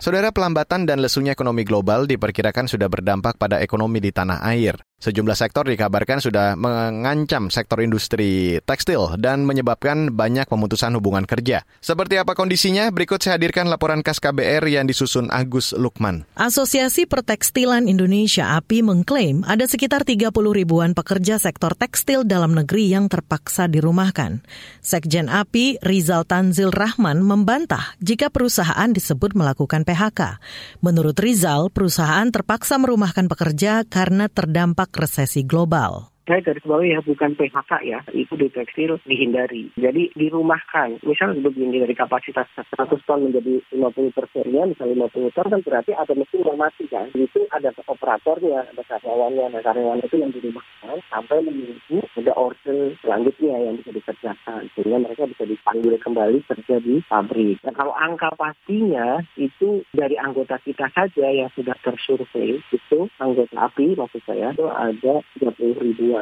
Saudara 0.00 0.28
pelambatan 0.32 0.84
dan 0.84 1.00
lesunya 1.00 1.32
ekonomi 1.32 1.64
global 1.64 2.04
diperkirakan 2.04 2.68
sudah 2.68 2.92
berdampak 2.92 3.40
pada 3.40 3.60
ekonomi 3.64 4.04
di 4.04 4.12
tanah 4.12 4.44
air. 4.44 4.76
Sejumlah 5.02 5.36
sektor 5.36 5.68
dikabarkan 5.68 6.22
sudah 6.22 6.56
mengancam 6.56 7.52
sektor 7.52 7.84
industri 7.84 8.56
tekstil 8.64 9.20
dan 9.20 9.44
menyebabkan 9.44 10.08
banyak 10.14 10.48
pemutusan 10.48 10.96
hubungan 10.96 11.28
kerja. 11.28 11.66
Seperti 11.84 12.16
apa 12.16 12.32
kondisinya? 12.32 12.88
Berikut 12.88 13.20
saya 13.20 13.36
hadirkan 13.36 13.68
laporan 13.68 14.00
khas 14.00 14.16
KBR 14.16 14.64
yang 14.64 14.88
disusun 14.88 15.28
Agus 15.28 15.76
Lukman. 15.76 16.24
Asosiasi 16.40 17.04
Pertekstilan 17.04 17.84
Indonesia 17.84 18.56
API 18.56 18.80
mengklaim 18.80 19.44
ada 19.44 19.68
sekitar 19.68 20.08
30 20.08 20.32
ribuan 20.32 20.96
pekerja 20.96 21.36
sektor 21.36 21.76
tekstil 21.76 22.24
dalam 22.24 22.56
negeri 22.56 22.88
yang 22.88 23.12
terpaksa 23.12 23.68
dirumahkan. 23.68 24.40
Sekjen 24.80 25.28
API 25.28 25.84
Rizal 25.84 26.24
Tanzil 26.24 26.72
Rahman 26.72 27.20
membantah 27.20 27.92
jika 28.00 28.32
perusahaan 28.32 28.88
disebut 28.88 29.36
melakukan 29.36 29.84
PHK. 29.84 30.40
Menurut 30.80 31.20
Rizal, 31.20 31.68
perusahaan 31.68 32.24
terpaksa 32.32 32.80
merumahkan 32.80 33.28
pekerja 33.28 33.84
karena 33.84 34.32
terdampak 34.32 34.83
resesi 34.92 35.46
global 35.46 36.14
saya 36.24 36.40
garis 36.40 36.64
bawah 36.64 36.80
ya 36.80 37.04
bukan 37.04 37.36
PHK 37.36 37.72
ya, 37.84 38.00
itu 38.16 38.32
di 38.40 38.48
tekstil 38.48 38.96
dihindari. 39.04 39.68
Jadi 39.76 40.08
dirumahkan, 40.16 41.04
misalnya 41.04 41.44
begini 41.44 41.84
dari 41.84 41.92
kapasitas 41.92 42.48
100 42.56 42.96
ton 43.04 43.28
menjadi 43.28 43.60
50 43.76 44.16
persennya, 44.16 44.64
misalnya 44.72 45.04
50 45.04 45.36
ton 45.36 45.52
kan 45.52 45.60
berarti 45.60 45.92
ada 45.92 46.12
mesin 46.16 46.40
yang 46.48 46.56
mati 46.56 46.88
kan. 46.88 47.12
Itu 47.12 47.44
ada 47.52 47.68
operatornya, 47.84 48.72
ada 48.72 48.82
karyawannya, 48.88 49.52
nah 49.52 49.60
karyawan 49.60 50.00
itu 50.00 50.16
yang 50.16 50.32
dirumahkan 50.32 50.96
sampai 51.12 51.44
menunggu 51.44 52.00
ada 52.16 52.32
order 52.40 52.63
selanjutnya 53.04 53.56
yang 53.60 53.76
bisa 53.78 53.92
dikerjakan. 53.92 54.72
Sehingga 54.72 54.98
mereka 55.04 55.28
bisa 55.28 55.44
dipanggil 55.44 55.94
kembali 56.00 56.38
kerja 56.48 56.76
di 56.80 57.04
pabrik. 57.04 57.60
Dan 57.60 57.76
kalau 57.76 57.92
angka 57.92 58.32
pastinya 58.34 59.20
itu 59.36 59.84
dari 59.92 60.16
anggota 60.16 60.56
kita 60.64 60.88
saja 60.90 61.26
yang 61.28 61.52
sudah 61.52 61.76
tersurvei, 61.84 62.58
itu 62.72 62.98
anggota 63.20 63.68
API 63.68 63.92
maksud 63.94 64.22
saya 64.24 64.56
itu 64.56 64.66
ada 64.66 65.20
30 65.36 65.84
ribu 65.84 66.16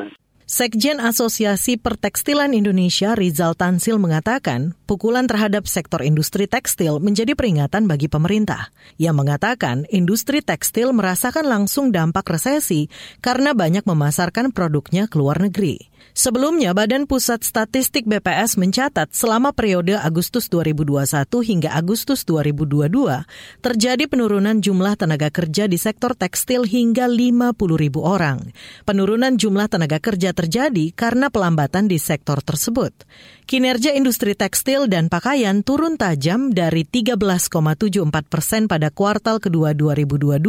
Sekjen 0.53 1.01
Asosiasi 1.01 1.81
Pertekstilan 1.81 2.53
Indonesia 2.53 3.17
Rizal 3.17 3.57
Tansil 3.57 3.97
mengatakan, 3.97 4.77
pukulan 4.85 5.25
terhadap 5.25 5.65
sektor 5.65 6.05
industri 6.05 6.45
tekstil 6.45 7.01
menjadi 7.01 7.33
peringatan 7.33 7.89
bagi 7.89 8.11
pemerintah. 8.11 8.69
Ia 9.01 9.17
mengatakan, 9.17 9.89
industri 9.89 10.45
tekstil 10.45 10.93
merasakan 10.93 11.49
langsung 11.49 11.89
dampak 11.89 12.29
resesi 12.37 12.93
karena 13.25 13.57
banyak 13.57 13.87
memasarkan 13.89 14.53
produknya 14.53 15.09
ke 15.09 15.17
luar 15.17 15.41
negeri. 15.41 15.92
Sebelumnya, 16.13 16.77
Badan 16.77 17.09
Pusat 17.09 17.41
Statistik 17.41 18.05
BPS 18.05 18.61
mencatat 18.61 19.17
selama 19.17 19.49
periode 19.57 19.97
Agustus 19.97 20.53
2021 20.53 21.09
hingga 21.41 21.73
Agustus 21.73 22.29
2022, 22.29 23.25
terjadi 23.65 24.05
penurunan 24.05 24.61
jumlah 24.61 25.01
tenaga 25.01 25.33
kerja 25.33 25.65
di 25.65 25.81
sektor 25.81 26.13
tekstil 26.13 26.69
hingga 26.69 27.09
50 27.09 27.57
ribu 27.81 28.05
orang. 28.05 28.45
Penurunan 28.85 29.41
jumlah 29.41 29.73
tenaga 29.73 30.05
kerja 30.05 30.37
terjadi 30.37 30.93
karena 30.93 31.33
pelambatan 31.33 31.89
di 31.89 31.97
sektor 31.97 32.45
tersebut. 32.45 32.93
Kinerja 33.49 33.97
industri 33.97 34.37
tekstil 34.37 34.93
dan 34.93 35.09
pakaian 35.09 35.65
turun 35.65 35.97
tajam 35.97 36.53
dari 36.53 36.85
13,74 36.85 37.49
persen 38.29 38.69
pada 38.69 38.93
kuartal 38.93 39.41
kedua 39.41 39.73
2022 39.73 40.45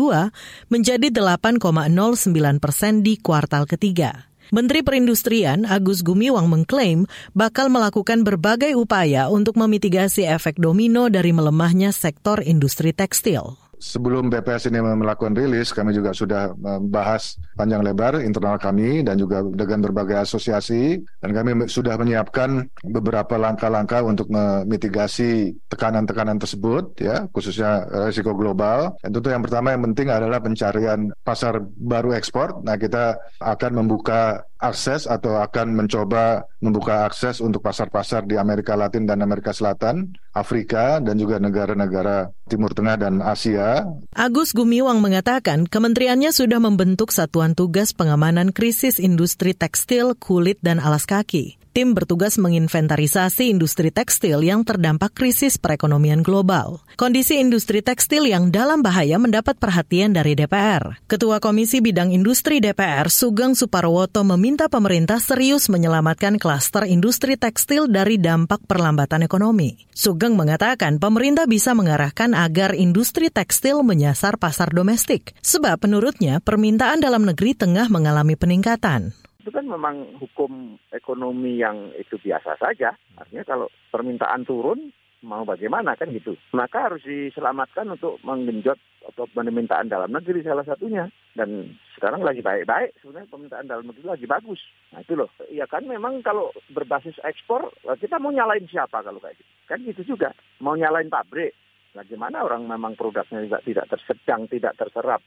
menjadi 0.67 1.07
8,09 1.07 2.59
persen 2.59 2.99
di 2.99 3.15
kuartal 3.15 3.63
ketiga. 3.63 4.32
Menteri 4.51 4.83
Perindustrian 4.83 5.63
Agus 5.63 6.03
Gumiwang 6.03 6.51
mengklaim 6.51 7.07
bakal 7.31 7.71
melakukan 7.71 8.27
berbagai 8.27 8.75
upaya 8.75 9.31
untuk 9.31 9.55
memitigasi 9.55 10.27
efek 10.27 10.59
domino 10.59 11.07
dari 11.07 11.31
melemahnya 11.31 11.95
sektor 11.95 12.43
industri 12.43 12.91
tekstil 12.91 13.62
sebelum 13.83 14.31
BPS 14.31 14.71
ini 14.71 14.79
melakukan 14.79 15.35
rilis, 15.35 15.75
kami 15.75 15.91
juga 15.91 16.15
sudah 16.15 16.55
membahas 16.55 17.35
panjang 17.59 17.83
lebar 17.83 18.23
internal 18.23 18.55
kami 18.55 19.03
dan 19.03 19.19
juga 19.19 19.43
dengan 19.43 19.83
berbagai 19.83 20.23
asosiasi 20.23 21.03
dan 21.19 21.35
kami 21.35 21.67
sudah 21.67 21.99
menyiapkan 21.99 22.63
beberapa 22.87 23.35
langkah-langkah 23.35 23.99
untuk 24.07 24.31
memitigasi 24.31 25.51
tekanan-tekanan 25.67 26.39
tersebut 26.39 26.95
ya, 27.03 27.27
khususnya 27.35 27.83
risiko 28.07 28.31
global. 28.31 28.95
Dan 29.03 29.11
tentu 29.11 29.27
yang 29.27 29.43
pertama 29.43 29.75
yang 29.75 29.83
penting 29.91 30.07
adalah 30.07 30.39
pencarian 30.39 31.11
pasar 31.27 31.59
baru 31.59 32.15
ekspor. 32.15 32.63
Nah, 32.63 32.79
kita 32.79 33.19
akan 33.43 33.71
membuka 33.83 34.47
akses 34.63 35.03
atau 35.05 35.35
akan 35.43 35.75
mencoba 35.75 36.47
membuka 36.63 37.03
akses 37.03 37.43
untuk 37.43 37.59
pasar-pasar 37.59 38.23
di 38.23 38.39
Amerika 38.39 38.79
Latin 38.79 39.03
dan 39.03 39.19
Amerika 39.19 39.51
Selatan, 39.51 40.15
Afrika, 40.31 41.03
dan 41.03 41.19
juga 41.19 41.37
negara-negara 41.43 42.31
Timur 42.47 42.71
Tengah 42.71 42.95
dan 42.95 43.19
Asia. 43.19 43.83
Agus 44.15 44.55
Gumiwang 44.55 45.03
mengatakan 45.03 45.67
kementeriannya 45.67 46.31
sudah 46.31 46.63
membentuk 46.63 47.11
satuan 47.11 47.53
tugas 47.53 47.91
pengamanan 47.91 48.55
krisis 48.55 48.97
industri 49.03 49.51
tekstil, 49.51 50.15
kulit, 50.15 50.57
dan 50.63 50.79
alas 50.79 51.03
kaki. 51.03 51.62
Tim 51.73 51.97
bertugas 51.97 52.37
menginventarisasi 52.37 53.49
industri 53.49 53.89
tekstil 53.89 54.45
yang 54.45 54.61
terdampak 54.61 55.09
krisis 55.17 55.57
perekonomian 55.57 56.21
global. 56.21 56.85
Kondisi 57.01 57.41
industri 57.41 57.81
tekstil 57.81 58.29
yang 58.29 58.53
dalam 58.53 58.85
bahaya 58.85 59.17
mendapat 59.17 59.57
perhatian 59.57 60.13
dari 60.13 60.37
DPR. 60.37 61.01
Ketua 61.09 61.41
Komisi 61.41 61.81
Bidang 61.81 62.13
Industri 62.13 62.61
DPR, 62.61 63.09
Sugeng 63.09 63.57
Suparwoto 63.57 64.21
meminta 64.21 64.69
pemerintah 64.69 65.17
serius 65.17 65.65
menyelamatkan 65.65 66.37
klaster 66.37 66.85
industri 66.85 67.41
tekstil 67.41 67.89
dari 67.89 68.21
dampak 68.21 68.61
perlambatan 68.69 69.25
ekonomi. 69.25 69.73
Sugeng 69.97 70.37
mengatakan 70.37 71.01
pemerintah 71.01 71.49
bisa 71.49 71.73
mengarahkan 71.73 72.37
agar 72.37 72.77
industri 72.77 73.33
tekstil 73.33 73.81
menyasar 73.81 74.37
pasar 74.37 74.69
domestik. 74.69 75.33
Sebab 75.41 75.81
menurutnya 75.89 76.37
permintaan 76.37 77.01
dalam 77.01 77.25
negeri 77.25 77.57
tengah 77.57 77.89
mengalami 77.89 78.37
peningkatan 78.37 79.22
itu 79.43 79.51
kan 79.51 79.67
memang 79.67 80.15
hukum 80.23 80.79
ekonomi 80.95 81.59
yang 81.59 81.91
itu 81.99 82.15
biasa 82.15 82.55
saja. 82.55 82.95
Artinya 83.19 83.43
kalau 83.43 83.67
permintaan 83.91 84.47
turun, 84.47 84.95
mau 85.19 85.43
bagaimana 85.43 85.99
kan 85.99 86.15
gitu. 86.15 86.39
Maka 86.55 86.87
harus 86.87 87.03
diselamatkan 87.03 87.91
untuk 87.91 88.23
menggenjot 88.23 88.79
atau 89.03 89.27
permintaan 89.27 89.91
dalam 89.91 90.15
negeri 90.15 90.47
salah 90.47 90.63
satunya. 90.63 91.11
Dan 91.35 91.75
sekarang 91.99 92.23
lagi 92.23 92.39
baik-baik, 92.39 92.95
sebenarnya 93.03 93.27
permintaan 93.27 93.67
dalam 93.67 93.83
negeri 93.91 94.05
lagi 94.07 94.25
bagus. 94.31 94.63
Nah 94.95 95.03
itu 95.03 95.11
loh, 95.19 95.27
ya 95.51 95.67
kan 95.67 95.83
memang 95.91 96.23
kalau 96.23 96.55
berbasis 96.71 97.19
ekspor, 97.27 97.67
kita 97.99 98.23
mau 98.23 98.31
nyalain 98.31 98.63
siapa 98.71 99.03
kalau 99.03 99.19
kayak 99.19 99.35
gitu. 99.35 99.51
Kan 99.67 99.83
gitu 99.83 100.15
juga, 100.15 100.31
mau 100.63 100.79
nyalain 100.79 101.11
pabrik. 101.11 101.51
Nah 101.99 102.07
orang 102.39 102.63
memang 102.63 102.95
produknya 102.95 103.43
juga 103.43 103.59
tidak 103.59 103.91
tersedang, 103.91 104.47
tidak 104.47 104.79
terserap. 104.79 105.19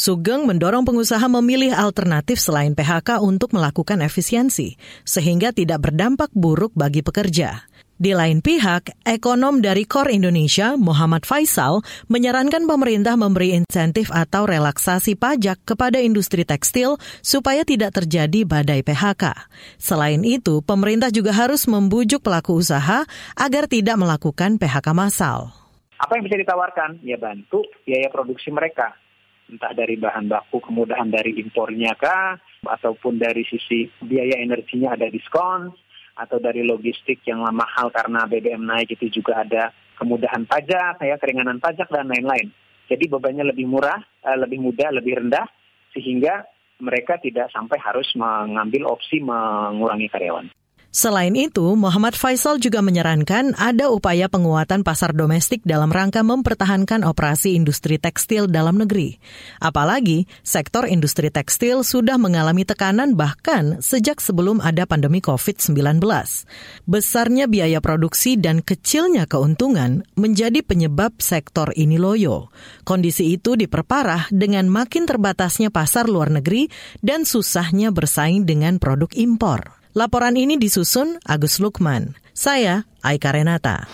Sugeng 0.00 0.48
mendorong 0.48 0.88
pengusaha 0.88 1.28
memilih 1.28 1.76
alternatif 1.76 2.40
selain 2.40 2.72
PHK 2.72 3.20
untuk 3.20 3.52
melakukan 3.52 4.00
efisiensi, 4.00 4.80
sehingga 5.04 5.52
tidak 5.52 5.92
berdampak 5.92 6.32
buruk 6.32 6.72
bagi 6.72 7.04
pekerja. 7.04 7.68
Di 8.00 8.16
lain 8.16 8.40
pihak, 8.40 8.96
ekonom 9.04 9.60
dari 9.60 9.84
Kor 9.84 10.08
Indonesia, 10.08 10.72
Muhammad 10.80 11.28
Faisal, 11.28 11.84
menyarankan 12.08 12.64
pemerintah 12.64 13.12
memberi 13.12 13.52
insentif 13.52 14.08
atau 14.08 14.48
relaksasi 14.48 15.20
pajak 15.20 15.60
kepada 15.68 16.00
industri 16.00 16.48
tekstil 16.48 16.96
supaya 17.20 17.60
tidak 17.68 18.00
terjadi 18.00 18.48
badai 18.48 18.80
PHK. 18.80 19.52
Selain 19.76 20.24
itu, 20.24 20.64
pemerintah 20.64 21.12
juga 21.12 21.36
harus 21.36 21.68
membujuk 21.68 22.24
pelaku 22.24 22.56
usaha 22.56 23.04
agar 23.36 23.68
tidak 23.68 24.00
melakukan 24.00 24.56
PHK 24.56 24.96
massal. 24.96 25.52
Apa 26.00 26.16
yang 26.16 26.24
bisa 26.24 26.40
ditawarkan? 26.40 27.04
Ya 27.04 27.20
bantu 27.20 27.68
biaya 27.84 28.08
produksi 28.08 28.48
mereka 28.48 28.96
entah 29.50 29.74
dari 29.74 29.98
bahan 29.98 30.30
baku 30.30 30.62
kemudahan 30.62 31.10
dari 31.10 31.36
impornya 31.42 31.98
kah 31.98 32.38
ataupun 32.62 33.18
dari 33.18 33.42
sisi 33.42 33.90
biaya 33.98 34.38
energinya 34.38 34.94
ada 34.94 35.10
diskon 35.10 35.74
atau 36.14 36.38
dari 36.38 36.62
logistik 36.62 37.24
yang 37.26 37.42
mahal 37.50 37.90
karena 37.90 38.28
BBM 38.28 38.62
naik 38.62 38.94
itu 38.94 39.20
juga 39.20 39.42
ada 39.42 39.74
kemudahan 39.96 40.44
pajak, 40.48 41.00
ya 41.00 41.16
keringanan 41.20 41.60
pajak 41.60 41.88
dan 41.92 42.08
lain-lain. 42.08 42.48
Jadi 42.88 43.04
bebannya 43.06 43.52
lebih 43.52 43.68
murah, 43.68 44.00
eh, 44.00 44.38
lebih 44.40 44.60
mudah, 44.60 44.88
lebih 44.92 45.20
rendah 45.20 45.46
sehingga 45.92 46.44
mereka 46.80 47.20
tidak 47.20 47.52
sampai 47.52 47.76
harus 47.76 48.08
mengambil 48.16 48.88
opsi 48.88 49.20
mengurangi 49.20 50.08
karyawan. 50.08 50.48
Selain 50.90 51.30
itu, 51.38 51.78
Muhammad 51.78 52.18
Faisal 52.18 52.58
juga 52.58 52.82
menyarankan 52.82 53.54
ada 53.54 53.94
upaya 53.94 54.26
penguatan 54.26 54.82
pasar 54.82 55.14
domestik 55.14 55.62
dalam 55.62 55.86
rangka 55.86 56.26
mempertahankan 56.26 57.06
operasi 57.06 57.54
industri 57.54 57.94
tekstil 57.94 58.50
dalam 58.50 58.74
negeri. 58.74 59.22
Apalagi, 59.62 60.26
sektor 60.42 60.90
industri 60.90 61.30
tekstil 61.30 61.86
sudah 61.86 62.18
mengalami 62.18 62.66
tekanan 62.66 63.14
bahkan 63.14 63.78
sejak 63.78 64.18
sebelum 64.18 64.58
ada 64.58 64.82
pandemi 64.82 65.22
COVID-19. 65.22 66.02
Besarnya 66.90 67.46
biaya 67.46 67.78
produksi 67.78 68.34
dan 68.34 68.58
kecilnya 68.58 69.30
keuntungan 69.30 70.02
menjadi 70.18 70.58
penyebab 70.66 71.22
sektor 71.22 71.70
ini 71.78 72.02
loyo. 72.02 72.50
Kondisi 72.82 73.38
itu 73.38 73.54
diperparah 73.54 74.26
dengan 74.34 74.66
makin 74.66 75.06
terbatasnya 75.06 75.70
pasar 75.70 76.10
luar 76.10 76.34
negeri 76.34 76.66
dan 76.98 77.22
susahnya 77.22 77.94
bersaing 77.94 78.42
dengan 78.42 78.82
produk 78.82 79.14
impor. 79.14 79.79
Laporan 79.90 80.38
ini 80.38 80.54
disusun 80.54 81.18
Agus 81.26 81.58
Lukman. 81.58 82.14
Saya 82.30 82.86
Aika 83.02 83.34
Renata. 83.34 83.90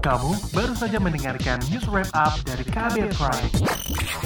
Kamu 0.00 0.32
baru 0.56 0.72
saja 0.72 0.96
mendengarkan 0.96 1.60
news 1.68 1.84
wrap 1.92 2.08
up 2.16 2.32
dari 2.48 2.64
Kabel 2.64 3.12
Prime. 3.12 3.52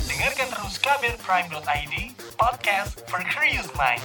Dengarkan 0.06 0.46
terus 0.46 0.78
kbrprime.id, 0.78 1.94
podcast 2.38 3.02
for 3.10 3.18
curious 3.26 3.66
mind. 3.74 4.02